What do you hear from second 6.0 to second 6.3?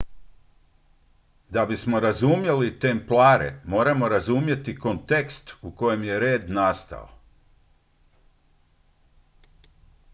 je